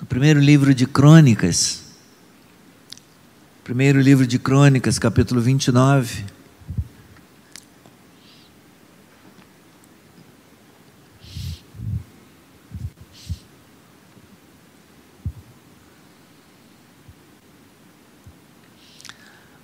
[0.00, 1.82] no primeiro livro de Crônicas,
[3.62, 6.24] primeiro livro de Crônicas, capítulo 29.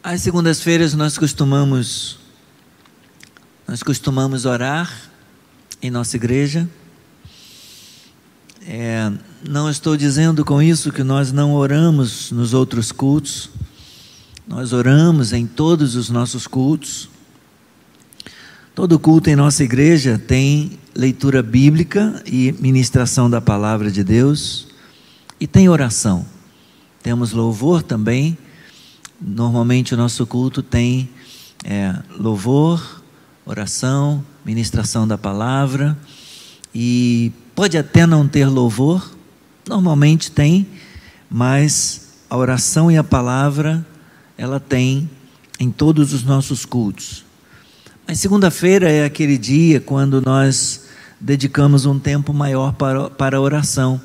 [0.03, 2.19] Às segundas-feiras nós costumamos
[3.69, 5.09] nós costumamos orar
[5.81, 6.69] em nossa igreja.
[8.73, 9.11] É,
[9.49, 13.51] não estou dizendo com isso que nós não oramos nos outros cultos.
[14.47, 17.09] Nós oramos em todos os nossos cultos.
[18.73, 24.69] Todo culto em nossa igreja tem leitura bíblica e ministração da palavra de Deus
[25.41, 26.25] e tem oração.
[27.03, 28.39] Temos louvor também
[29.21, 31.11] Normalmente o nosso culto tem
[31.63, 33.03] é, louvor,
[33.45, 35.99] oração, ministração da palavra
[36.75, 39.15] e pode até não ter louvor,
[39.69, 40.67] normalmente tem,
[41.31, 43.85] mas a oração e a palavra
[44.39, 45.11] ela tem
[45.59, 47.23] em todos os nossos cultos.
[48.09, 50.87] Mas segunda-feira é aquele dia quando nós
[51.21, 54.01] dedicamos um tempo maior para, para a oração.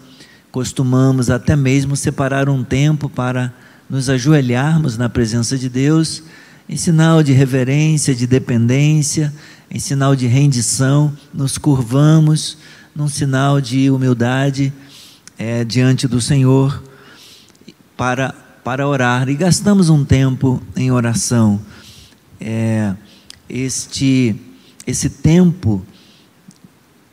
[0.52, 3.54] Costumamos até mesmo separar um tempo para
[3.90, 6.24] nos ajoelharmos na presença de Deus,
[6.68, 9.34] em sinal de reverência, de dependência,
[9.72, 12.58] em sinal de rendição, nos curvamos
[12.96, 14.72] num sinal de humildade
[15.38, 16.82] é, diante do Senhor
[17.98, 21.60] para, para orar e gastamos um tempo em oração.
[22.40, 22.96] É,
[23.50, 24.34] este,
[24.88, 25.86] esse tempo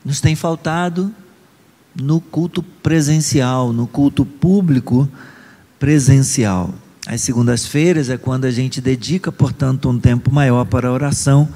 [0.05, 1.12] nos tem faltado
[2.00, 5.08] no culto presencial, no culto público
[5.80, 6.72] presencial.
[7.08, 11.48] As segundas-feiras é quando a gente dedica, portanto, um tempo maior para a oração,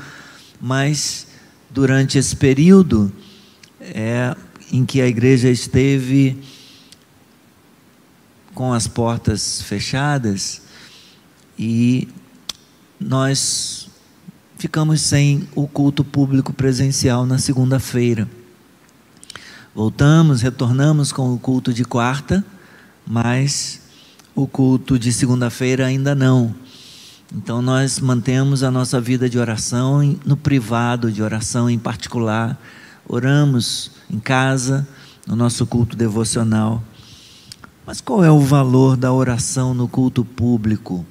[0.61, 1.29] mas
[1.71, 3.13] durante esse período
[3.95, 4.35] é,
[4.73, 6.37] em que a igreja esteve
[8.55, 10.63] com as portas fechadas
[11.59, 12.09] e
[12.99, 13.89] nós
[14.59, 18.29] ficamos sem o culto público presencial na segunda-feira.
[19.75, 22.43] Voltamos, retornamos com o culto de quarta,
[23.07, 23.83] mas
[24.35, 26.55] o culto de segunda-feira ainda não.
[27.35, 32.59] Então nós mantemos a nossa vida de oração no privado, de oração em particular.
[33.09, 34.87] Oramos em casa,
[35.27, 36.83] no nosso culto devocional.
[37.87, 41.07] Mas qual é o valor da oração no culto público?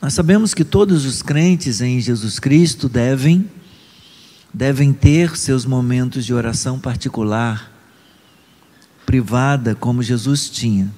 [0.00, 3.50] Nós sabemos que todos os crentes em Jesus Cristo devem
[4.54, 7.72] devem ter seus momentos de oração particular,
[9.04, 10.94] privada, como Jesus tinha.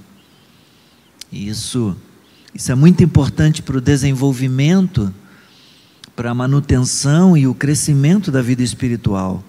[1.32, 1.96] Isso,
[2.54, 5.12] isso é muito importante para o desenvolvimento,
[6.16, 9.44] para a manutenção e o crescimento da vida espiritual.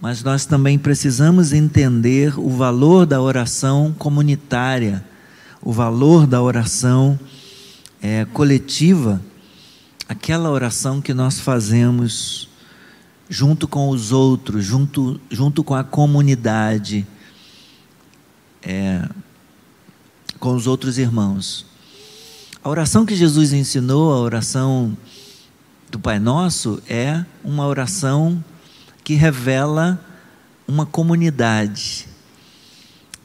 [0.00, 5.04] Mas nós também precisamos entender o valor da oração comunitária,
[5.60, 7.18] o valor da oração
[8.00, 9.20] é, coletiva,
[10.06, 12.48] aquela oração que nós fazemos
[13.28, 17.06] junto com os outros, junto, junto com a comunidade.
[18.62, 19.08] É,
[20.38, 21.66] com os outros irmãos.
[22.62, 24.96] A oração que Jesus ensinou, a oração
[25.90, 28.42] do Pai Nosso, é uma oração
[29.02, 29.98] que revela
[30.66, 32.06] uma comunidade.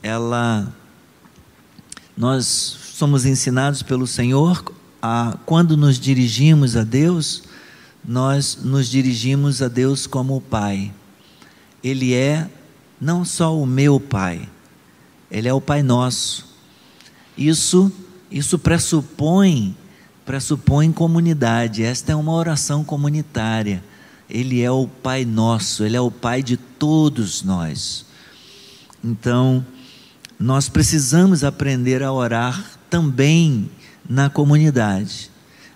[0.02, 0.74] Ela
[2.16, 4.64] nós somos ensinados pelo Senhor
[5.02, 7.44] a quando nos dirigimos a Deus,
[8.06, 10.94] nós nos dirigimos a Deus como o Pai.
[11.84, 12.50] Ele é
[13.02, 14.48] não só o meu Pai,
[15.30, 16.54] ele é o Pai nosso.
[17.38, 17.92] Isso,
[18.32, 19.76] isso pressupõe,
[20.26, 21.84] pressupõe comunidade.
[21.84, 23.84] Esta é uma oração comunitária.
[24.30, 28.06] Ele é o Pai nosso, ele é o Pai de todos nós.
[29.04, 29.66] Então,
[30.40, 33.70] nós precisamos aprender a orar também
[34.10, 35.30] na comunidade,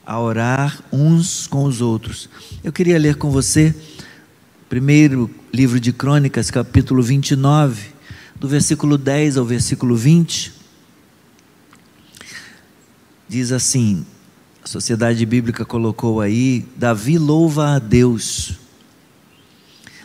[0.05, 2.29] a orar uns com os outros.
[2.63, 3.75] Eu queria ler com você,
[4.69, 7.89] primeiro livro de Crônicas, capítulo 29,
[8.35, 10.57] do versículo 10 ao versículo 20
[13.27, 14.05] diz assim:
[14.67, 18.51] a Sociedade Bíblica colocou aí, Davi louva a Deus.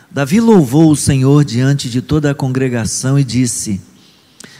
[0.09, 3.81] Davi louvou o Senhor diante de toda a congregação e disse: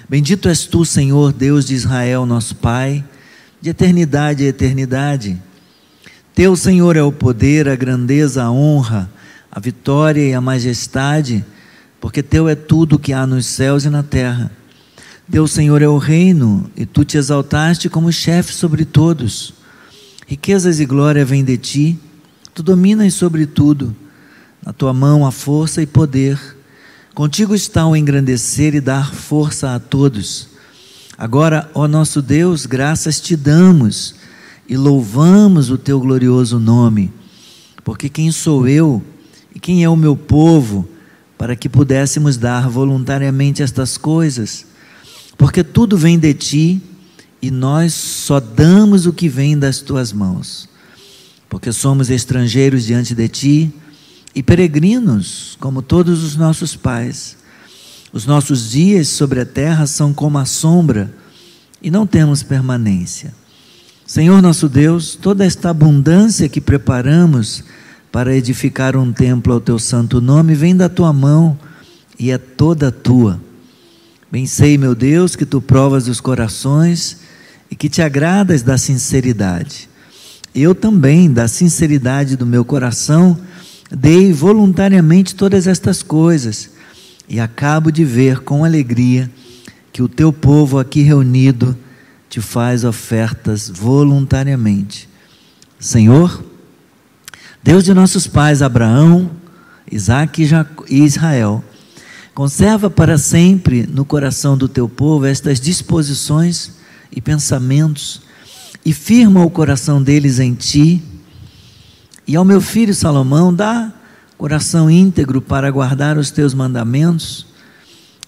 [0.10, 3.02] Bendito és tu, Senhor, Deus de Israel, nosso Pai,
[3.62, 5.42] de eternidade a eternidade.
[6.36, 9.10] Teu, Senhor, é o poder, a grandeza, a honra,
[9.50, 11.46] a vitória e a majestade,
[12.02, 14.52] porque teu é tudo que há nos céus e na terra.
[15.32, 19.63] Teu Senhor é o reino, e tu te exaltaste como chefe sobre todos.
[20.28, 22.00] Riquezas e glória vêm de ti,
[22.54, 23.96] tu dominas sobre tudo.
[24.66, 26.40] Na tua mão há força e poder.
[27.14, 30.48] Contigo está o engrandecer e dar força a todos.
[31.18, 34.16] Agora, ó nosso Deus, graças te damos
[34.68, 37.12] e louvamos o teu glorioso nome,
[37.84, 39.04] porque quem sou eu
[39.54, 40.88] e quem é o meu povo
[41.38, 44.66] para que pudéssemos dar voluntariamente estas coisas?
[45.38, 46.82] Porque tudo vem de ti
[47.44, 50.70] e nós só damos o que vem das tuas mãos,
[51.50, 53.74] porque somos estrangeiros diante de ti
[54.34, 57.36] e peregrinos, como todos os nossos pais.
[58.14, 61.14] Os nossos dias sobre a terra são como a sombra
[61.82, 63.34] e não temos permanência.
[64.06, 67.62] Senhor nosso Deus, toda esta abundância que preparamos
[68.10, 71.60] para edificar um templo ao teu santo nome vem da tua mão
[72.18, 73.38] e é toda tua.
[74.32, 77.22] Bem sei, meu Deus, que tu provas os corações
[77.74, 79.90] e que te agradas da sinceridade.
[80.54, 83.36] Eu também, da sinceridade do meu coração,
[83.96, 86.72] Dei voluntariamente todas estas coisas
[87.30, 89.30] e acabo de ver com alegria
[89.92, 91.78] que o teu povo aqui reunido
[92.28, 95.08] te faz ofertas voluntariamente.
[95.80, 96.44] Senhor,
[97.62, 99.30] Deus de nossos pais Abraão,
[99.92, 100.42] Isaac
[100.90, 101.64] e Israel,
[102.34, 106.83] conserva para sempre no coração do teu povo estas disposições
[107.16, 108.22] e pensamentos
[108.86, 111.02] e firma o coração deles em ti
[112.26, 113.92] e ao meu filho Salomão, dá
[114.38, 117.46] coração íntegro para guardar os teus mandamentos,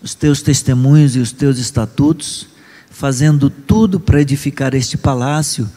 [0.01, 2.47] os teus testemunhos e os teus estatutos,
[2.89, 5.69] fazendo tudo para edificar este palácio,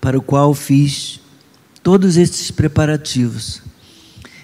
[0.00, 1.18] para o qual fiz
[1.82, 3.62] todos estes preparativos.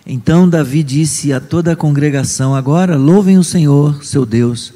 [0.06, 4.72] Então Davi disse a toda a congregação: Agora louvem o Senhor, seu Deus.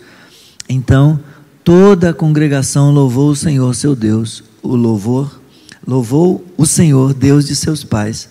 [0.69, 1.21] Então
[1.65, 4.43] toda a congregação louvou o Senhor, seu Deus.
[4.62, 5.41] O louvor
[5.87, 8.29] louvou o Senhor, Deus de seus pais.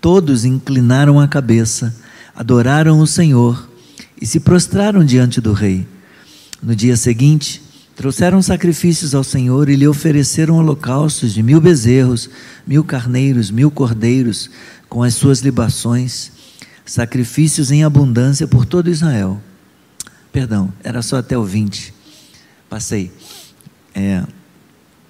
[0.00, 1.94] Todos inclinaram a cabeça,
[2.34, 3.68] adoraram o Senhor
[4.20, 5.86] e se prostraram diante do rei.
[6.62, 7.62] No dia seguinte,
[7.94, 12.30] trouxeram sacrifícios ao Senhor e lhe ofereceram holocaustos de mil bezerros,
[12.66, 14.50] mil carneiros, mil cordeiros,
[14.88, 16.30] com as suas libações,
[16.84, 19.40] sacrifícios em abundância por todo Israel.
[20.32, 21.94] Perdão, era só até o 20.
[22.72, 23.12] Passei.
[23.94, 24.24] É,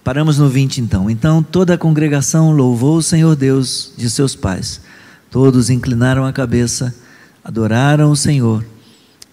[0.02, 1.08] Paramos no 20 então.
[1.08, 4.80] Então toda a congregação louvou o Senhor Deus de seus pais.
[5.30, 6.92] Todos inclinaram a cabeça,
[7.44, 8.66] adoraram o Senhor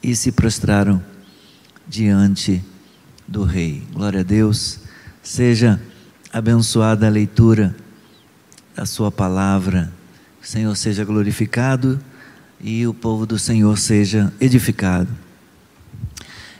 [0.03, 1.03] e se prostraram
[1.87, 2.63] diante
[3.27, 3.81] do Rei.
[3.91, 4.81] Glória a Deus.
[5.23, 5.81] Seja
[6.31, 7.75] abençoada a leitura
[8.75, 9.91] da Sua palavra.
[10.39, 11.99] O Senhor seja glorificado
[12.61, 15.09] e o povo do Senhor seja edificado.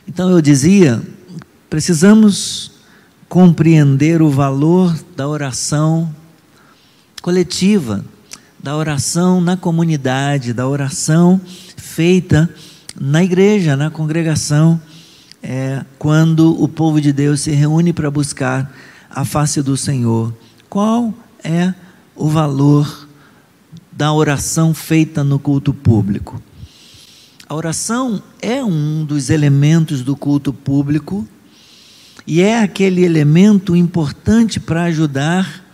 [0.08, 1.00] Então eu dizia,
[1.70, 2.72] precisamos
[3.28, 6.14] compreender o valor da oração
[7.22, 8.04] coletiva,
[8.58, 11.40] da oração na comunidade, da oração
[11.78, 12.50] feita
[13.00, 14.82] na igreja, na congregação,
[15.44, 18.74] é, quando o povo de Deus se reúne para buscar
[19.10, 20.34] a face do Senhor.
[20.68, 21.14] Qual
[21.44, 21.74] é
[22.16, 23.08] o valor
[23.92, 26.42] da oração feita no culto público?
[27.48, 31.28] A oração é um dos elementos do culto público
[32.26, 35.66] e é aquele elemento importante para ajudar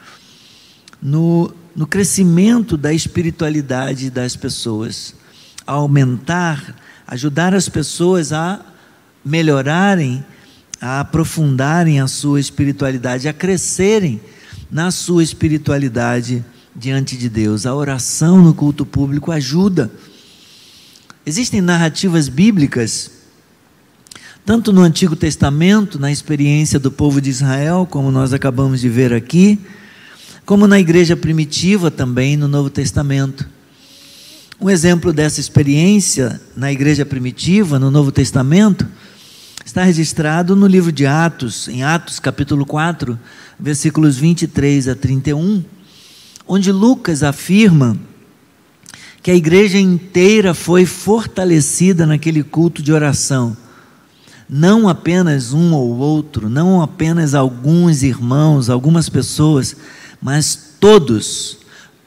[1.01, 5.13] no, no crescimento da espiritualidade das pessoas,
[5.65, 6.75] a aumentar,
[7.07, 8.63] ajudar as pessoas a
[9.23, 10.23] melhorarem,
[10.79, 14.21] a aprofundarem a sua espiritualidade, a crescerem
[14.69, 16.43] na sua espiritualidade
[16.75, 17.65] diante de Deus.
[17.65, 19.91] A oração no culto público ajuda.
[21.25, 23.24] Existem narrativas bíblicas
[24.45, 29.11] tanto no Antigo Testamento, na experiência do povo de Israel, como nós acabamos de ver
[29.11, 29.59] aqui,
[30.45, 33.49] como na igreja primitiva também no Novo Testamento.
[34.61, 38.87] Um exemplo dessa experiência na igreja primitiva, no Novo Testamento,
[39.65, 43.17] está registrado no livro de Atos, em Atos capítulo 4,
[43.59, 45.65] versículos 23 a 31,
[46.47, 47.97] onde Lucas afirma
[49.23, 53.57] que a igreja inteira foi fortalecida naquele culto de oração
[54.49, 59.75] não apenas um ou outro, não apenas alguns irmãos, algumas pessoas,
[60.21, 61.57] mas todos,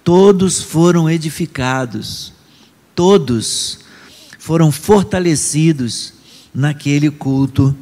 [0.04, 2.32] todos foram edificados,
[2.94, 3.80] todos
[4.38, 6.12] foram fortalecidos
[6.54, 7.76] naquele culto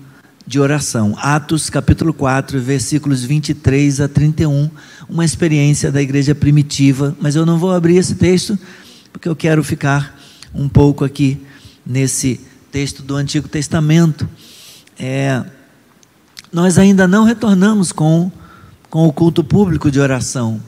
[0.47, 1.17] de oração.
[1.19, 4.71] Atos capítulo 4, versículos 23 a 31,
[5.09, 8.59] uma experiência da igreja primitiva, mas eu não vou abrir esse texto
[9.17, 10.15] porque eu quero ficar
[10.55, 11.41] um pouco aqui
[11.87, 12.39] nesse
[12.71, 14.29] texto do Antigo Testamento.
[14.99, 15.45] É,
[16.53, 18.31] nós ainda não retornamos com,
[18.89, 20.61] com o culto público de oração,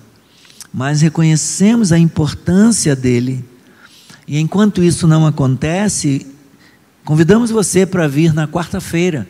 [0.73, 3.45] mas reconhecemos a importância dele.
[4.27, 6.27] E enquanto isso não acontece,
[7.09, 9.27] Convidamos você para vir na quarta-feira.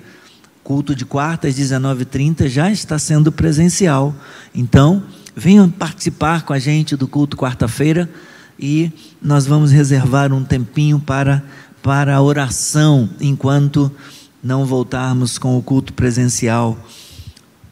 [0.64, 4.12] Culto de quarta às 19h30 já está sendo presencial.
[4.52, 5.04] Então,
[5.36, 8.10] venham participar com a gente do culto quarta-feira
[8.58, 8.90] e
[9.22, 11.40] nós vamos reservar um tempinho para,
[11.80, 13.92] para a oração enquanto
[14.42, 16.78] não voltarmos com o culto presencial.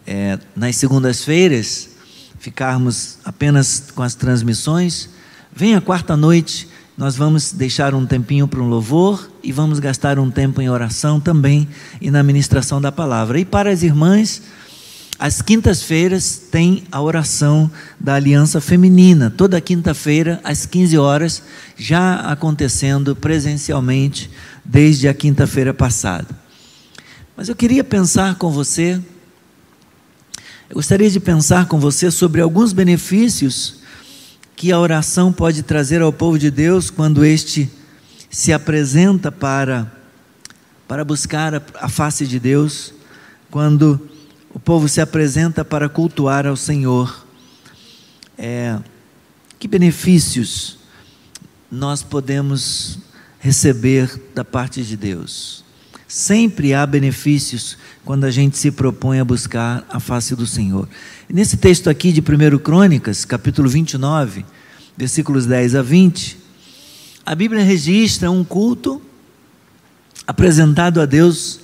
[0.06, 1.90] É, nas segundas-feiras,
[2.38, 5.08] ficarmos apenas com as transmissões.
[5.54, 10.62] Venha quarta-noite nós vamos deixar um tempinho para um louvor e vamos gastar um tempo
[10.62, 11.68] em oração também
[12.00, 13.38] e na ministração da palavra.
[13.38, 14.40] E para as irmãs,
[15.18, 17.70] às quintas-feiras tem a oração
[18.00, 21.42] da Aliança Feminina, toda quinta-feira, às 15 horas,
[21.76, 24.30] já acontecendo presencialmente
[24.64, 26.45] desde a quinta-feira passada.
[27.36, 28.98] Mas eu queria pensar com você,
[30.70, 33.80] eu gostaria de pensar com você sobre alguns benefícios
[34.56, 37.70] que a oração pode trazer ao povo de Deus quando este
[38.30, 39.92] se apresenta para,
[40.88, 42.94] para buscar a, face de Deus,
[43.50, 44.08] quando
[44.54, 47.26] o povo se apresenta para cultuar ao Senhor.
[48.38, 48.78] É,
[49.58, 50.78] que benefícios
[51.70, 52.98] nós podemos
[53.38, 55.65] receber da parte de Deus?
[56.08, 60.88] Sempre há benefícios quando a gente se propõe a buscar a face do Senhor.
[61.28, 64.44] Nesse texto aqui de 1 Crônicas, capítulo 29,
[64.96, 66.38] versículos 10 a 20,
[67.24, 69.02] a Bíblia registra um culto
[70.24, 71.58] apresentado a Deus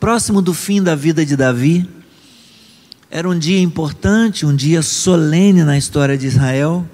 [0.00, 1.88] próximo do fim da vida de Davi.
[3.08, 6.84] Era um dia importante, um dia solene na história de Israel,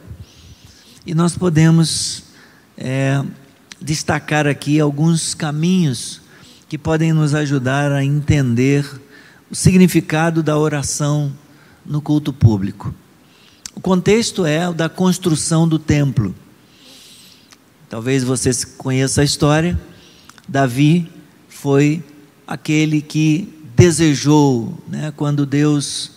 [1.06, 2.24] e nós podemos
[2.76, 3.22] é,
[3.80, 6.25] destacar aqui alguns caminhos
[6.68, 8.84] que podem nos ajudar a entender
[9.50, 11.32] o significado da oração
[11.84, 12.92] no culto público.
[13.74, 16.34] O contexto é o da construção do templo.
[17.88, 19.78] Talvez você conheça a história.
[20.48, 21.08] Davi
[21.48, 22.02] foi
[22.46, 26.12] aquele que desejou, né, quando Deus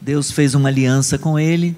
[0.00, 1.76] Deus fez uma aliança com ele,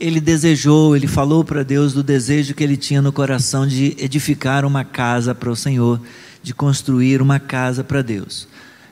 [0.00, 4.64] ele desejou, ele falou para Deus do desejo que ele tinha no coração de edificar
[4.64, 6.00] uma casa para o Senhor
[6.44, 8.46] de construir uma casa para Deus.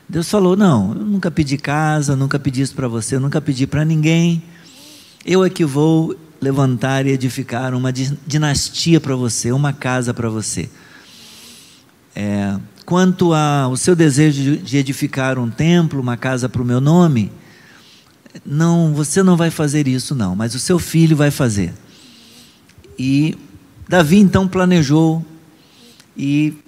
[0.09, 3.85] Deus falou: Não, eu nunca pedi casa, nunca pedi isso para você, nunca pedi para
[3.85, 4.41] ninguém.
[5.23, 10.67] Eu é que vou levantar e edificar uma dinastia para você, uma casa para você.
[12.15, 17.31] É, quanto ao seu desejo de edificar um templo, uma casa para o meu nome,
[18.43, 21.71] não, você não vai fazer isso não, mas o seu filho vai fazer.
[22.97, 23.37] E
[23.87, 25.23] Davi então planejou
[26.17, 26.62] e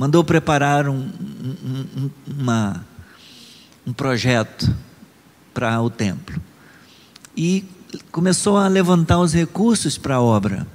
[0.00, 2.82] mandou preparar um, um, uma,
[3.86, 4.74] um projeto
[5.52, 6.40] para o templo.
[7.36, 7.66] E
[8.10, 10.66] começou a levantar os recursos para a obra.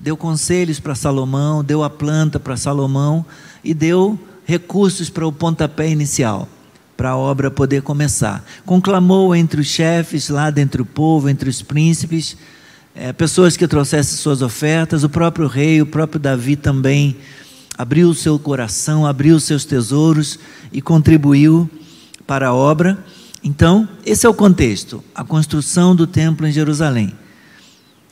[0.00, 3.26] Deu conselhos para Salomão, deu a planta para Salomão
[3.62, 6.48] e deu recursos para o pontapé inicial,
[6.96, 8.42] para a obra poder começar.
[8.64, 12.38] Conclamou entre os chefes, lá dentro do povo, entre os príncipes,
[12.94, 17.18] é, pessoas que trouxessem suas ofertas, o próprio rei, o próprio Davi também
[17.76, 20.38] abriu o seu coração, abriu os seus tesouros
[20.72, 21.68] e contribuiu
[22.26, 23.04] para a obra.
[23.42, 27.12] Então, esse é o contexto, a construção do templo em Jerusalém.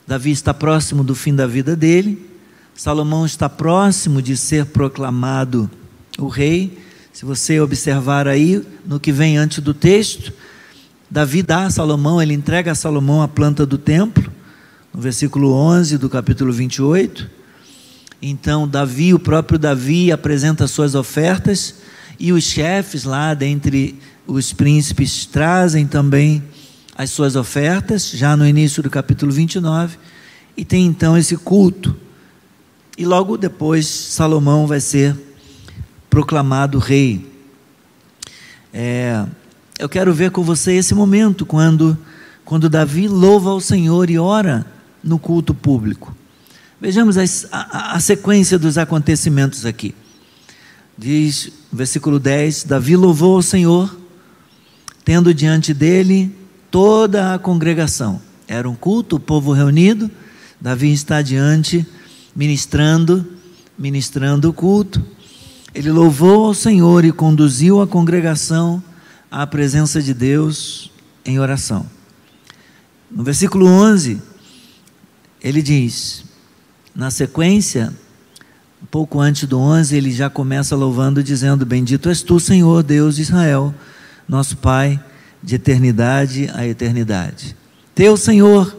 [0.07, 2.29] Davi está próximo do fim da vida dele,
[2.75, 5.71] Salomão está próximo de ser proclamado
[6.19, 6.77] o rei.
[7.13, 10.33] Se você observar aí no que vem antes do texto,
[11.09, 14.29] Davi dá a Salomão, ele entrega a Salomão a planta do templo,
[14.93, 17.44] no versículo 11 do capítulo 28.
[18.21, 21.75] Então, Davi, o próprio Davi, apresenta suas ofertas
[22.19, 26.43] e os chefes lá, dentre os príncipes, trazem também
[26.97, 29.97] as suas ofertas, já no início do capítulo 29,
[30.55, 31.95] e tem então esse culto.
[32.97, 35.15] E logo depois, Salomão vai ser
[36.09, 37.29] proclamado rei.
[38.73, 39.25] É,
[39.77, 41.97] eu quero ver com você esse momento, quando,
[42.45, 44.65] quando Davi louva ao Senhor e ora
[45.03, 46.15] no culto público.
[46.79, 49.95] Vejamos a, a, a sequência dos acontecimentos aqui.
[50.97, 53.97] Diz, versículo 10: Davi louvou ao Senhor,
[55.05, 56.35] tendo diante dele
[56.69, 58.21] toda a congregação.
[58.47, 60.11] Era um culto, o povo reunido.
[60.59, 61.85] Davi está diante,
[62.35, 63.25] ministrando,
[63.79, 65.03] ministrando o culto.
[65.73, 68.83] Ele louvou ao Senhor e conduziu a congregação
[69.31, 70.91] à presença de Deus
[71.25, 71.85] em oração.
[73.09, 74.21] No versículo 11,
[75.41, 76.24] ele diz:
[76.95, 77.93] na sequência,
[78.89, 83.23] pouco antes do 11, ele já começa louvando, dizendo: Bendito és tu, Senhor, Deus de
[83.23, 83.75] Israel,
[84.27, 84.99] nosso Pai,
[85.43, 87.55] de eternidade a eternidade.
[87.93, 88.75] Teu, Senhor,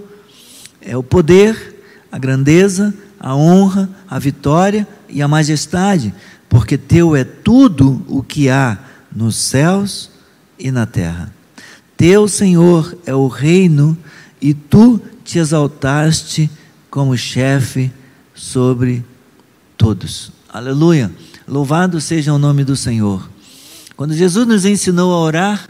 [0.80, 6.14] é o poder, a grandeza, a honra, a vitória e a majestade,
[6.49, 8.78] porque teu é tudo o que há
[9.14, 10.11] nos céus
[10.58, 11.32] e na terra.
[11.96, 13.96] Teu, Senhor, é o reino
[14.40, 16.50] e tu te exaltaste
[16.90, 17.92] como chefe
[18.37, 19.02] sobre
[19.76, 20.31] todos.
[20.49, 21.11] Aleluia.
[21.49, 23.28] Louvado seja o nome do Senhor.
[23.97, 25.69] Quando Jesus nos ensinou a orar,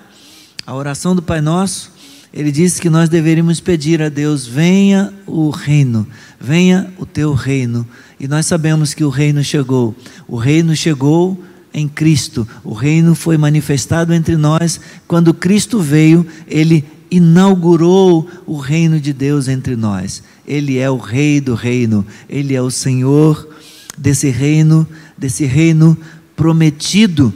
[0.66, 1.92] a oração do Pai Nosso,
[2.34, 6.06] ele disse que nós deveríamos pedir a Deus: venha o reino,
[6.40, 7.86] venha o teu reino.
[8.18, 9.94] E nós sabemos que o reino chegou.
[10.26, 11.40] O reino chegou
[11.72, 12.46] em Cristo.
[12.64, 19.46] O reino foi manifestado entre nós quando Cristo veio, ele inaugurou o reino de Deus
[19.46, 20.22] entre nós.
[20.46, 23.48] Ele é o rei do reino, ele é o Senhor
[23.96, 24.86] desse reino,
[25.16, 25.96] desse reino
[26.36, 27.32] prometido.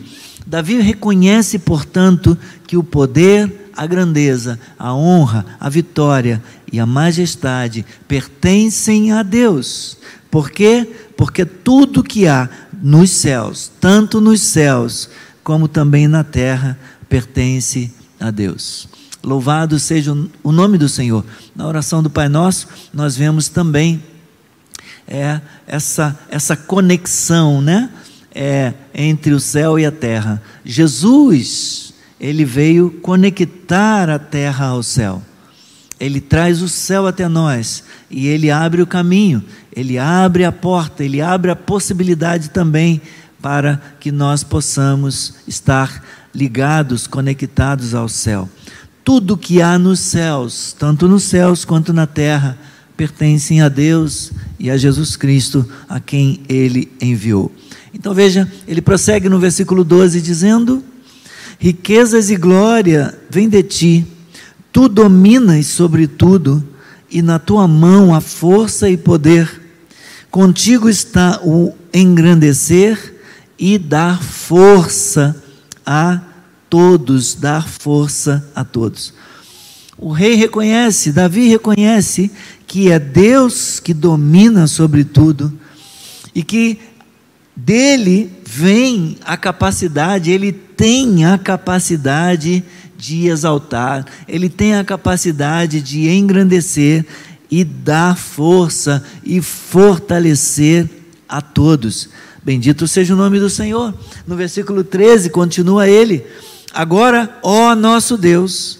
[0.46, 2.36] Davi reconhece, portanto,
[2.66, 9.98] que o poder, a grandeza, a honra, a vitória e a majestade pertencem a Deus.
[10.30, 10.88] Por quê?
[11.16, 12.48] Porque tudo que há
[12.82, 15.10] nos céus, tanto nos céus
[15.42, 18.88] como também na terra, pertence a Deus.
[19.22, 21.24] Louvado seja o nome do Senhor.
[21.54, 24.02] Na oração do Pai Nosso, nós vemos também
[25.06, 27.90] é, essa, essa conexão né?
[28.32, 30.40] É, entre o céu e a terra.
[30.64, 35.20] Jesus, ele veio conectar a terra ao céu.
[35.98, 41.04] Ele traz o céu até nós e ele abre o caminho, ele abre a porta,
[41.04, 43.02] ele abre a possibilidade também
[43.42, 46.02] para que nós possamos estar
[46.34, 48.48] ligados, conectados ao céu.
[49.04, 52.58] Tudo que há nos céus, tanto nos céus quanto na terra,
[52.96, 57.50] pertencem a Deus e a Jesus Cristo, a quem ele enviou.
[57.92, 60.84] Então veja, ele prossegue no versículo 12 dizendo:
[61.58, 64.06] Riquezas e glória vêm de ti
[64.72, 66.64] Tu dominas sobre tudo,
[67.10, 69.60] e na tua mão há força e poder.
[70.30, 73.16] Contigo está o engrandecer
[73.58, 75.42] e dar força
[75.84, 76.20] a
[76.70, 79.12] todos, dar força a todos.
[79.98, 82.30] O rei reconhece, Davi reconhece
[82.66, 85.52] que é Deus que domina sobre tudo
[86.34, 86.78] e que
[87.54, 92.64] dele vem a capacidade, ele tem a capacidade
[92.96, 97.04] de exaltar, ele tem a capacidade de engrandecer
[97.50, 100.88] e dar força e fortalecer
[101.28, 102.08] a todos.
[102.42, 103.92] Bendito seja o nome do Senhor.
[104.26, 106.24] No versículo 13 continua ele:
[106.72, 108.78] Agora, ó nosso Deus,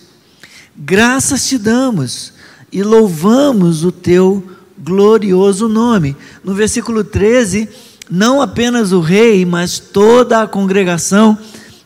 [0.77, 2.33] graças te damos
[2.73, 4.49] e louvamos o teu
[4.79, 6.17] glorioso nome.
[6.45, 7.69] No versículo 13,
[8.09, 11.37] não apenas o rei, mas toda a congregação,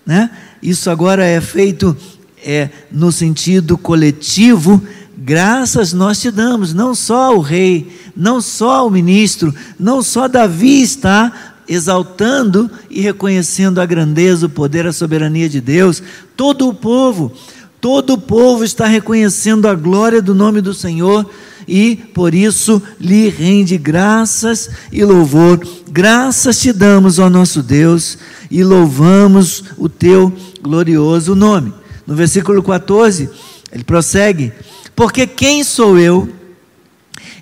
[0.04, 0.30] né?
[0.62, 1.96] Isso agora é feito
[2.44, 4.82] é, no sentido coletivo,
[5.16, 10.82] graças nós te damos, não só o rei, não só o ministro, não só Davi
[10.82, 16.02] está exaltando e reconhecendo a grandeza, o poder, a soberania de Deus,
[16.36, 17.32] todo o povo,
[17.80, 21.28] todo o povo está reconhecendo a glória do nome do Senhor
[21.66, 25.60] e por isso lhe rende graças e louvor.
[25.90, 28.18] Graças te damos, ó nosso Deus,
[28.50, 31.72] e louvamos o teu glorioso nome.
[32.06, 33.30] No versículo 14,
[33.72, 34.52] ele prossegue:
[34.94, 36.28] Porque quem sou eu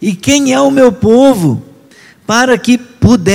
[0.00, 1.62] e quem é o meu povo
[2.26, 3.32] para que pudéssemos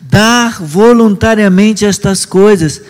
[0.00, 2.80] dar voluntariamente estas coisas?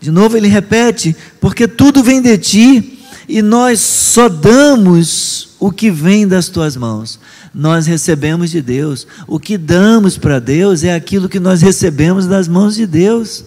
[0.00, 5.90] De novo ele repete: Porque tudo vem de ti e nós só damos o que
[5.90, 7.18] vem das tuas mãos.
[7.54, 9.06] Nós recebemos de Deus.
[9.26, 13.44] O que damos para Deus é aquilo que nós recebemos das mãos de Deus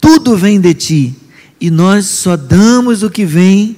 [0.00, 1.14] tudo vem de ti,
[1.60, 3.76] e nós só damos o que vem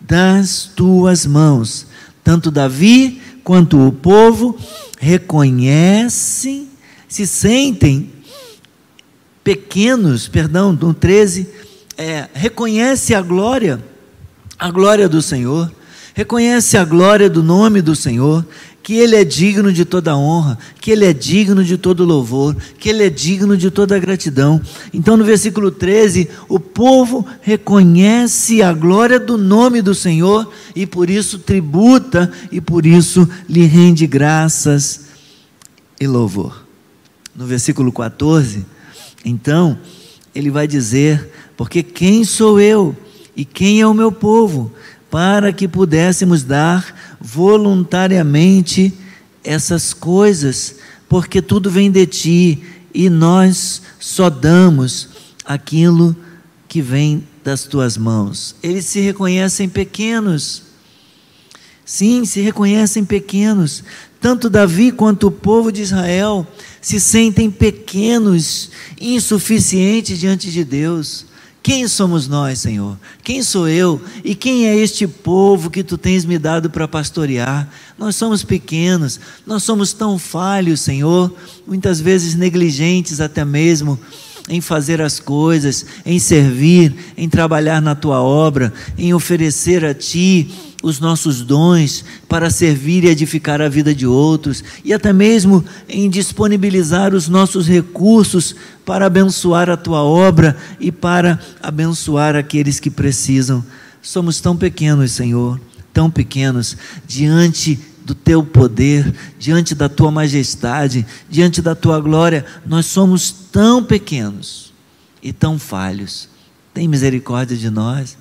[0.00, 1.86] das tuas mãos.
[2.22, 4.56] Tanto Davi quanto o povo
[4.98, 6.68] reconhecem,
[7.08, 8.10] se sentem
[9.42, 11.48] pequenos, perdão, no 13,
[11.96, 13.82] é, reconhece a glória,
[14.58, 15.70] a glória do Senhor,
[16.14, 18.46] reconhece a glória do nome do Senhor,
[18.82, 22.88] que Ele é digno de toda honra, que Ele é digno de todo louvor, que
[22.88, 24.60] Ele é digno de toda gratidão.
[24.92, 31.08] Então, no versículo 13, o povo reconhece a glória do nome do Senhor e por
[31.08, 35.02] isso tributa e por isso lhe rende graças
[36.00, 36.66] e louvor.
[37.34, 38.66] No versículo 14,
[39.24, 39.78] então,
[40.34, 42.96] ele vai dizer: Porque quem sou eu
[43.36, 44.72] e quem é o meu povo?
[45.12, 48.92] para que pudéssemos dar voluntariamente
[49.44, 50.76] essas coisas,
[51.08, 55.08] porque tudo vem de ti e nós só damos
[55.44, 56.16] aquilo
[56.68, 58.56] que vem das tuas mãos.
[58.62, 60.62] Eles se reconhecem pequenos.
[61.84, 63.84] Sim, se reconhecem pequenos.
[64.20, 66.46] tanto Davi quanto o povo de Israel
[66.80, 71.26] se sentem pequenos, insuficientes diante de Deus.
[71.62, 72.98] Quem somos nós, Senhor?
[73.22, 74.00] Quem sou eu?
[74.24, 77.68] E quem é este povo que tu tens me dado para pastorear?
[77.96, 81.32] Nós somos pequenos, nós somos tão falhos, Senhor,
[81.64, 83.98] muitas vezes negligentes até mesmo
[84.48, 90.71] em fazer as coisas, em servir, em trabalhar na tua obra, em oferecer a ti
[90.82, 96.10] os nossos dons para servir e edificar a vida de outros, e até mesmo em
[96.10, 103.64] disponibilizar os nossos recursos para abençoar a tua obra e para abençoar aqueles que precisam.
[104.02, 105.60] Somos tão pequenos, Senhor,
[105.92, 112.86] tão pequenos diante do teu poder, diante da tua majestade, diante da tua glória, nós
[112.86, 114.72] somos tão pequenos
[115.22, 116.28] e tão falhos.
[116.74, 118.16] Tem misericórdia de nós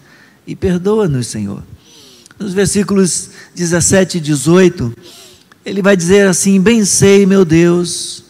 [0.46, 1.64] e perdoa-nos, Senhor.
[2.42, 4.92] Nos versículos 17 e 18,
[5.64, 8.24] ele vai dizer assim: Bem sei, meu Deus,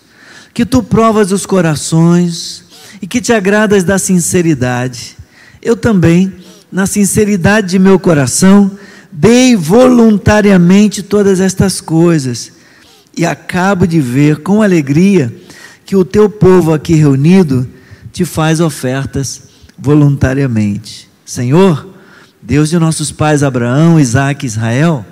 [0.53, 2.65] que tu provas os corações
[3.01, 5.15] e que te agradas da sinceridade.
[5.61, 6.33] Eu também,
[6.69, 8.69] na sinceridade de meu coração,
[9.09, 12.51] dei voluntariamente todas estas coisas,
[13.15, 15.33] e acabo de ver com alegria
[15.85, 17.65] que o teu povo aqui reunido
[18.11, 19.43] te faz ofertas
[19.79, 21.09] voluntariamente.
[21.25, 21.90] Senhor,
[22.51, 25.05] Deus de nossos pais Abraão, Isaac e Israel,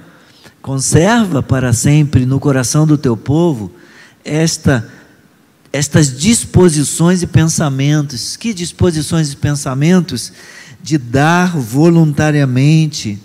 [0.61, 3.71] conserva para sempre no coração do teu povo
[4.25, 4.85] esta
[5.71, 8.35] estas disposições e pensamentos.
[8.35, 10.33] Que disposições e pensamentos
[10.83, 13.17] de dar voluntariamente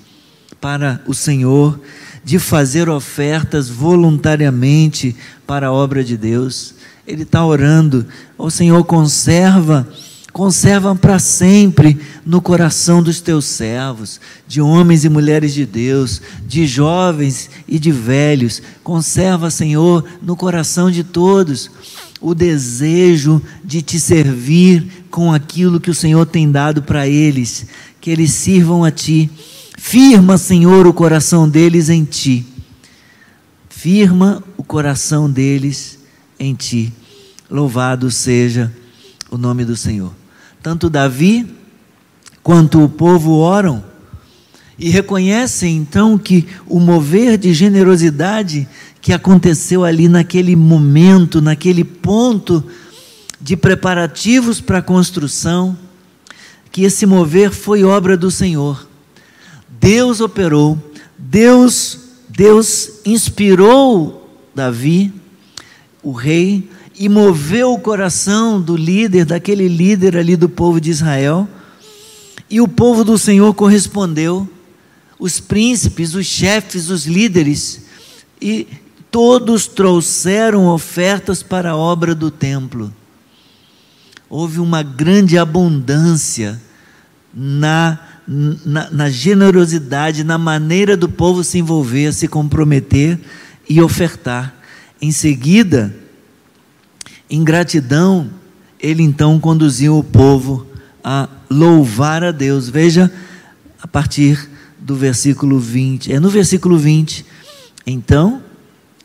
[0.61, 1.81] para o Senhor,
[2.23, 6.77] de fazer ofertas voluntariamente para a obra de Deus.
[7.05, 8.07] Ele está orando,
[8.39, 9.89] o Senhor conserva,
[10.35, 16.67] conserva para sempre no coração dos teus servos, de homens e mulheres de Deus, de
[16.67, 18.61] jovens e de velhos.
[18.83, 21.71] Conserva, Senhor, no coração de todos
[22.21, 27.65] o desejo de te servir com aquilo que o Senhor tem dado para eles,
[27.99, 29.31] que eles sirvam a ti
[29.77, 32.47] Firma, Senhor, o coração deles em ti.
[33.69, 35.99] Firma o coração deles
[36.39, 36.93] em ti.
[37.51, 38.73] Louvado seja
[39.31, 40.24] o nome do Senhor.
[40.65, 41.47] Tanto Davi
[42.43, 43.85] quanto o povo oram
[44.79, 48.67] e reconhecem então que o mover de generosidade
[48.99, 52.65] que aconteceu ali naquele momento, naquele ponto
[53.39, 55.77] de preparativos para a construção,
[56.73, 58.89] que esse mover foi obra do Senhor.
[59.69, 60.79] Deus operou,
[61.19, 61.99] Deus,
[62.31, 65.13] Deus inspirou Davi,
[66.03, 71.49] o rei, e moveu o coração do líder, daquele líder ali do povo de Israel,
[72.49, 74.49] e o povo do Senhor correspondeu,
[75.19, 77.83] os príncipes, os chefes, os líderes,
[78.41, 78.67] e
[79.11, 82.93] todos trouxeram ofertas para a obra do templo.
[84.29, 86.61] Houve uma grande abundância
[87.33, 93.21] na na, na generosidade, na maneira do povo se envolver, se comprometer
[93.69, 94.55] e ofertar.
[95.01, 95.95] Em seguida,
[97.29, 98.31] em gratidão,
[98.81, 100.67] ele então conduziu o povo
[101.03, 102.69] a louvar a Deus.
[102.69, 103.11] Veja
[103.81, 106.13] a partir do versículo 20.
[106.13, 107.25] É no versículo 20.
[107.87, 108.43] Então,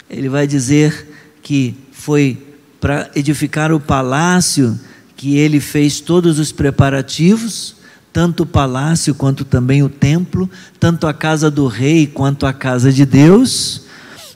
[0.10, 1.08] ele vai dizer
[1.42, 2.46] que foi
[2.80, 4.80] para edificar o palácio
[5.16, 7.80] que ele fez todos os preparativos
[8.12, 12.92] tanto o palácio quanto também o templo, tanto a casa do rei quanto a casa
[12.92, 13.84] de Deus.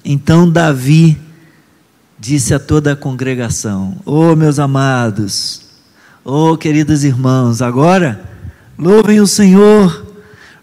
[0.05, 1.17] Então Davi
[2.23, 5.59] disse a toda a congregação: Oh, meus amados,
[6.23, 8.23] oh, queridos irmãos, agora
[8.77, 10.07] louvem o Senhor,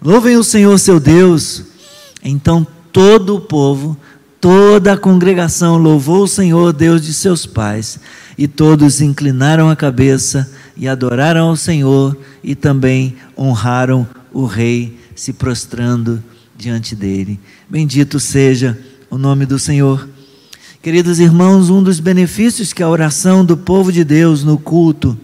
[0.00, 1.64] louvem o Senhor seu Deus.
[2.24, 3.94] Então todo o povo,
[4.40, 8.00] toda a congregação louvou o Senhor, Deus de seus pais,
[8.38, 15.34] e todos inclinaram a cabeça e adoraram ao Senhor e também honraram o rei, se
[15.34, 16.24] prostrando
[16.56, 17.38] diante dele.
[17.68, 18.78] Bendito seja
[19.10, 20.08] o nome do Senhor.
[20.82, 25.14] Queridos irmãos, um dos benefícios que a oração do povo de Deus no culto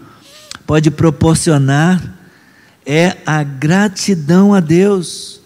[0.66, 2.14] pode proporcionar
[2.84, 5.40] é a gratidão a Deus.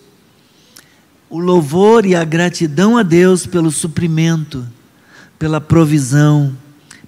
[1.29, 4.66] O louvor e a gratidão a Deus pelo suprimento,
[5.38, 6.57] pela provisão,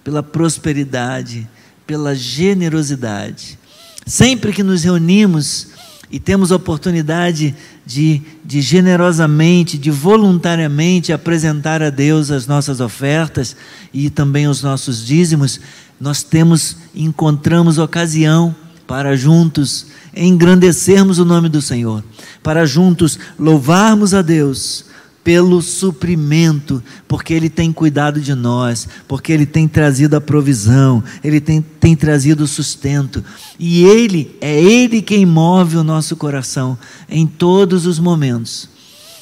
[0.04, 1.48] pela prosperidade,
[1.84, 3.58] pela generosidade.
[4.06, 5.70] Sempre que nos reunimos
[6.08, 7.52] e temos a oportunidade
[7.84, 13.56] de, de generosamente, de voluntariamente apresentar a Deus as nossas ofertas
[13.92, 15.60] e também os nossos dízimos,
[16.00, 18.54] nós temos, encontramos ocasião
[18.86, 22.04] para juntos engrandecermos o nome do Senhor,
[22.42, 24.84] para juntos louvarmos a Deus
[25.24, 31.40] pelo suprimento, porque Ele tem cuidado de nós, porque Ele tem trazido a provisão, Ele
[31.40, 33.24] tem, tem trazido o sustento,
[33.58, 36.76] e Ele, é Ele quem move o nosso coração
[37.08, 38.68] em todos os momentos,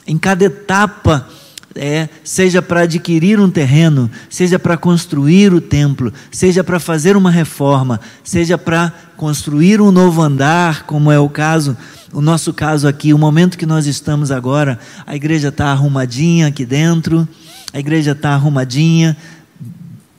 [0.07, 1.29] em cada etapa
[1.75, 7.31] é, seja para adquirir um terreno, seja para construir o templo, seja para fazer uma
[7.31, 11.77] reforma, seja para construir um novo andar, como é o caso,
[12.11, 16.65] o nosso caso aqui, o momento que nós estamos agora, a igreja está arrumadinha aqui
[16.65, 17.29] dentro,
[17.71, 19.15] a igreja está arrumadinha,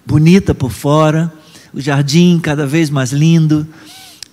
[0.05, 1.33] bonita por fora,
[1.73, 3.67] o jardim cada vez mais lindo,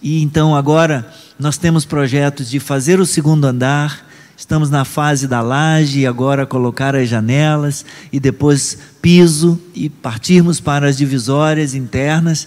[0.02, 5.40] e então agora nós temos projetos de fazer o segundo andar Estamos na fase da
[5.40, 12.46] laje e agora colocar as janelas e depois piso e partirmos para as divisórias internas.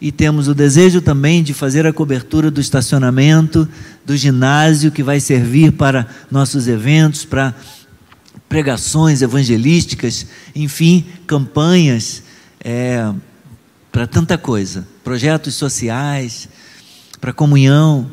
[0.00, 3.66] E temos o desejo também de fazer a cobertura do estacionamento,
[4.04, 7.54] do ginásio que vai servir para nossos eventos, para
[8.48, 12.22] pregações evangelísticas, enfim, campanhas,
[12.62, 13.10] é,
[13.90, 16.48] para tanta coisa, projetos sociais,
[17.20, 18.10] para comunhão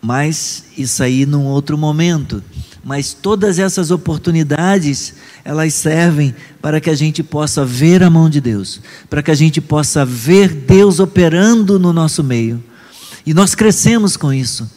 [0.00, 2.42] mas isso aí num outro momento.
[2.84, 8.40] Mas todas essas oportunidades, elas servem para que a gente possa ver a mão de
[8.40, 8.80] Deus,
[9.10, 12.62] para que a gente possa ver Deus operando no nosso meio.
[13.26, 14.70] E nós crescemos com isso.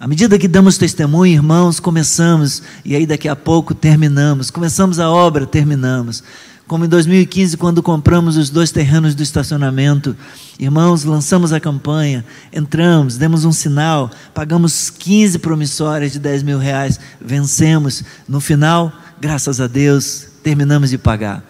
[0.00, 4.50] À medida que damos testemunho, irmãos, começamos, e aí daqui a pouco terminamos.
[4.50, 6.24] Começamos a obra, terminamos
[6.72, 10.16] como em 2015, quando compramos os dois terrenos do estacionamento.
[10.58, 16.98] Irmãos, lançamos a campanha, entramos, demos um sinal, pagamos 15 promissórias de 10 mil reais,
[17.20, 18.02] vencemos.
[18.26, 21.44] No final, graças a Deus, terminamos de pagar.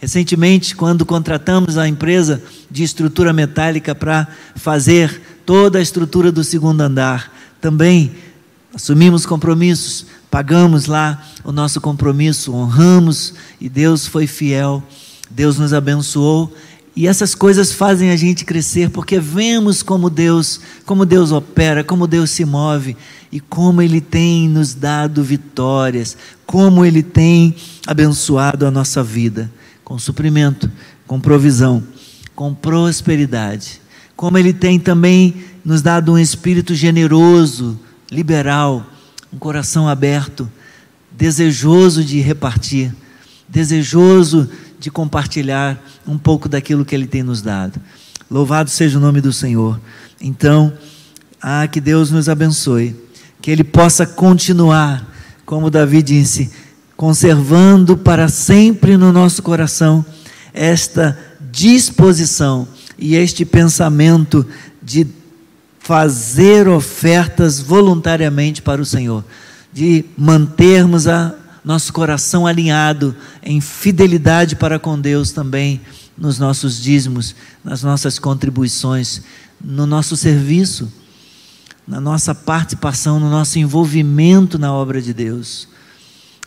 [0.00, 6.80] Recentemente, quando contratamos a empresa de estrutura metálica para fazer toda a estrutura do segundo
[6.80, 8.10] andar, também
[8.74, 14.82] assumimos compromissos, pagamos lá o nosso compromisso, honramos e Deus foi fiel,
[15.30, 16.52] Deus nos abençoou.
[16.96, 22.08] E essas coisas fazem a gente crescer porque vemos como Deus, como Deus opera, como
[22.08, 22.96] Deus se move
[23.30, 27.54] e como ele tem nos dado vitórias, como ele tem
[27.86, 29.48] abençoado a nossa vida
[29.84, 30.68] com suprimento,
[31.06, 31.80] com provisão,
[32.34, 33.80] com prosperidade.
[34.16, 37.78] Como ele tem também nos dado um espírito generoso,
[38.10, 38.84] liberal,
[39.34, 40.48] um coração aberto,
[41.10, 42.94] desejoso de repartir,
[43.48, 47.80] desejoso de compartilhar um pouco daquilo que Ele tem nos dado.
[48.30, 49.80] Louvado seja o nome do Senhor.
[50.20, 50.72] Então,
[51.42, 52.94] ah, que Deus nos abençoe,
[53.42, 55.04] que Ele possa continuar,
[55.44, 56.52] como Davi disse,
[56.96, 60.06] conservando para sempre no nosso coração
[60.52, 61.18] esta
[61.50, 64.46] disposição e este pensamento
[64.80, 65.04] de
[65.84, 69.22] fazer ofertas voluntariamente para o Senhor,
[69.70, 75.80] de mantermos a nosso coração alinhado em fidelidade para com Deus também
[76.16, 79.22] nos nossos dízimos, nas nossas contribuições,
[79.62, 80.90] no nosso serviço,
[81.86, 85.68] na nossa participação, no nosso envolvimento na obra de Deus.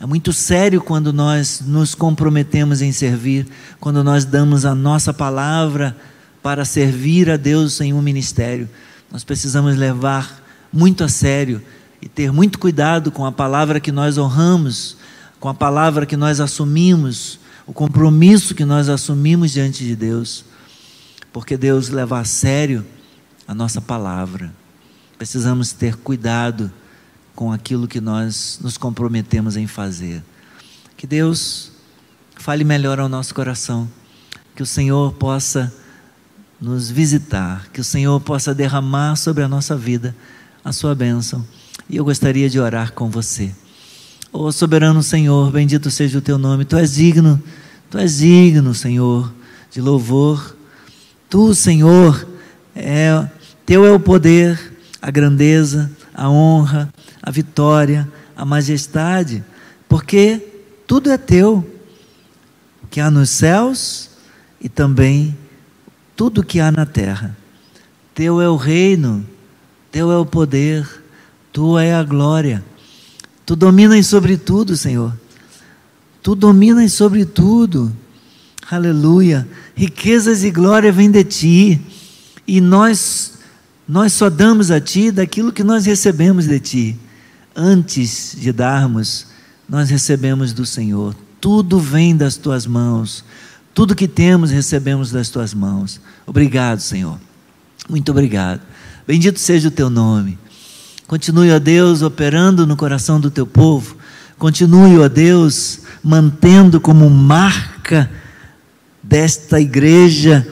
[0.02, 3.48] É muito sério quando nós nos comprometemos em servir,
[3.80, 5.96] quando nós damos a nossa palavra
[6.42, 8.68] para servir a Deus em um ministério.
[9.12, 11.62] Nós precisamos levar muito a sério
[12.02, 14.98] e ter muito cuidado com a palavra que nós honramos,
[15.40, 20.46] com a palavra que nós assumimos, o compromisso que nós assumimos diante de Deus,
[21.32, 22.86] porque Deus leva a sério
[23.48, 24.54] a nossa palavra.
[25.18, 26.72] Precisamos ter cuidado
[27.36, 30.24] com aquilo que nós nos comprometemos em fazer.
[30.96, 31.72] Que Deus
[32.36, 33.88] fale melhor ao nosso coração,
[34.56, 35.74] que o Senhor possa
[36.60, 40.16] nos visitar, que o Senhor possa derramar sobre a nossa vida
[40.64, 41.46] a sua bênção.
[41.90, 43.54] E eu gostaria de orar com você.
[44.34, 46.66] Oh soberano Senhor, bendito seja o teu nome.
[46.66, 47.42] Tu és digno,
[47.90, 49.32] tu és digno, Senhor,
[49.72, 50.56] de louvor.
[51.30, 52.28] Tu, Senhor,
[52.76, 53.28] é
[53.66, 54.60] teu é o poder,
[55.02, 56.90] a grandeza, a honra,
[57.22, 59.44] a vitória, a majestade,
[59.88, 60.42] porque
[60.86, 61.66] tudo é teu,
[62.90, 64.10] que há nos céus
[64.62, 65.38] e também
[66.18, 67.38] tudo que há na terra.
[68.16, 69.24] Teu é o reino,
[69.92, 70.86] teu é o poder,
[71.54, 72.66] tua é a glória.
[73.46, 75.14] Tu dominas sobre tudo, Senhor.
[76.24, 77.96] Tu dominas sobre tudo.
[78.70, 79.48] Aleluia.
[79.76, 81.82] Riquezas e glória vêm de ti.
[82.46, 83.38] E nós
[83.88, 87.00] nós só damos a ti daquilo que nós recebemos de ti.
[87.56, 89.28] Antes de darmos,
[89.70, 91.16] nós recebemos do Senhor.
[91.40, 93.24] Tudo vem das tuas mãos.
[93.78, 96.02] Tudo que temos recebemos das tuas mãos.
[96.26, 97.20] Obrigado, Senhor.
[97.88, 98.60] Muito obrigado.
[99.06, 100.36] Bendito seja o teu nome.
[101.06, 103.96] Continue, ó Deus, operando no coração do teu povo.
[104.40, 108.10] Continue, ó Deus, mantendo como marca
[109.04, 110.48] desta igreja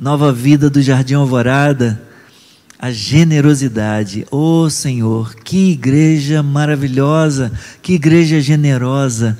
[0.00, 2.02] Nova Vida do Jardim Alvorada
[2.78, 4.26] a generosidade.
[4.30, 7.52] Oh Senhor, que igreja maravilhosa,
[7.82, 9.36] que igreja generosa.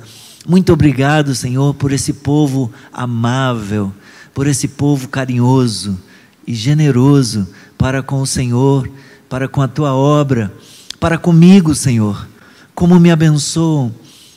[0.47, 3.93] Muito obrigado, Senhor, por esse povo amável,
[4.33, 5.99] por esse povo carinhoso
[6.45, 8.89] e generoso para com o Senhor,
[9.27, 10.53] para com a tua obra,
[10.99, 12.27] para comigo, Senhor.
[12.73, 13.93] Como me abençoam.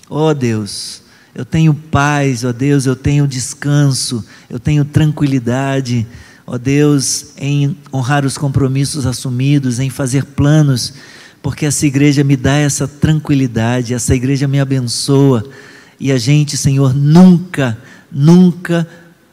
[0.09, 6.07] Oh Deus, eu tenho paz, ó oh Deus, eu tenho descanso, eu tenho tranquilidade
[6.53, 10.92] ó Deus, em honrar os compromissos assumidos, em fazer planos,
[11.40, 15.49] porque essa igreja me dá essa tranquilidade, essa igreja me abençoa,
[16.01, 17.77] e a gente, Senhor, nunca,
[18.11, 18.89] nunca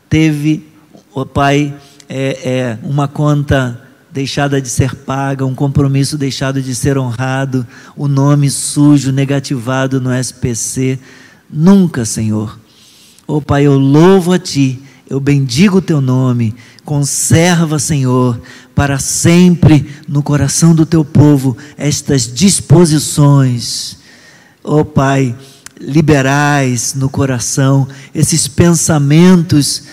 [0.09, 0.67] teve,
[1.15, 1.73] ó Pai,
[2.09, 8.07] é, é, uma conta deixada de ser paga, um compromisso deixado de ser honrado, o
[8.07, 10.99] nome sujo, negativado no SPC.
[11.49, 12.59] Nunca, Senhor.
[13.27, 16.53] Ó Pai, eu louvo a Ti, eu bendigo o Teu nome,
[16.87, 18.39] Conserva, Senhor,
[18.73, 23.97] para sempre no coração do teu povo estas disposições.
[24.63, 25.35] Oh, Pai,
[25.79, 29.83] liberais no coração esses pensamentos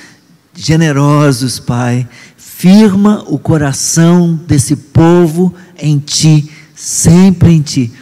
[0.55, 2.09] generosos, Pai.
[2.37, 7.93] Firma o coração desse povo em Ti, sempre em Ti,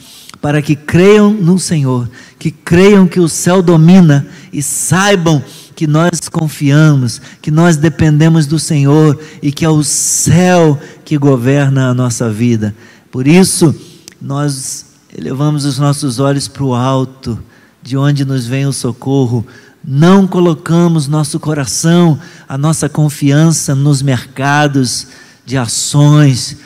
[0.41, 5.43] para que creiam no Senhor, que creiam que o céu domina e saibam
[5.75, 11.89] que nós confiamos, que nós dependemos do Senhor e que é o céu que governa
[11.89, 12.75] a nossa vida.
[13.11, 13.75] Por isso,
[14.21, 17.39] nós elevamos os nossos olhos para o alto,
[17.83, 19.47] de onde nos vem o socorro.
[19.85, 22.19] Não colocamos nosso coração,
[22.49, 25.09] a nossa confiança nos mercados
[25.45, 26.57] de ações,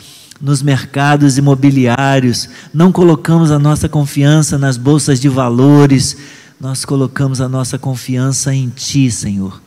[0.40, 6.16] nos mercados imobiliários, não colocamos a nossa confiança nas bolsas de valores,
[6.60, 9.60] nós colocamos a nossa confiança em Ti, Senhor.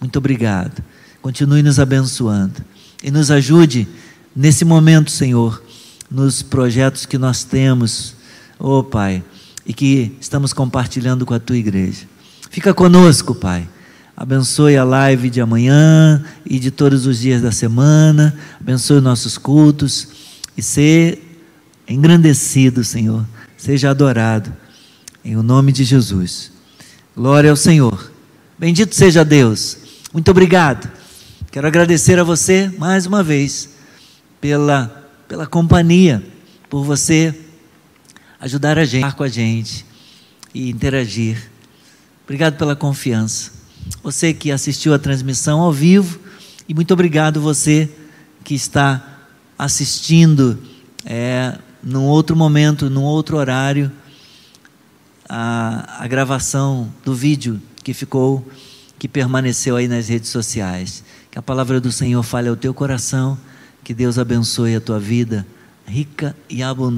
[0.00, 0.82] Muito obrigado.
[1.20, 2.62] Continue nos abençoando
[3.02, 3.88] e nos ajude
[4.34, 5.62] nesse momento, Senhor,
[6.10, 8.14] nos projetos que nós temos,
[8.58, 9.22] oh Pai,
[9.66, 12.06] e que estamos compartilhando com a Tua igreja.
[12.50, 13.68] Fica conosco, Pai.
[14.16, 18.36] Abençoe a live de amanhã e de todos os dias da semana.
[18.60, 20.08] Abençoe os nossos cultos
[20.56, 21.42] e ser
[21.88, 23.26] engrandecido, Senhor.
[23.56, 24.52] Seja adorado
[25.24, 26.52] em o nome de Jesus.
[27.16, 28.12] Glória ao Senhor.
[28.58, 29.78] Bendito seja Deus.
[30.12, 30.90] Muito obrigado.
[31.50, 33.70] Quero agradecer a você mais uma vez
[34.40, 36.22] pela, pela companhia,
[36.68, 37.34] por você
[38.42, 39.86] ajudar a gente, com a gente
[40.52, 41.50] e interagir.
[42.24, 43.52] Obrigado pela confiança.
[44.02, 46.18] Você que assistiu a transmissão ao vivo
[46.68, 47.88] e muito obrigado você
[48.42, 49.20] que está
[49.56, 50.58] assistindo
[51.04, 53.92] é, num outro momento, num outro horário
[55.28, 58.44] a, a gravação do vídeo que ficou,
[58.98, 61.04] que permaneceu aí nas redes sociais.
[61.30, 63.38] Que a palavra do Senhor fale ao teu coração,
[63.84, 65.46] que Deus abençoe a tua vida
[65.86, 66.90] rica e abundante.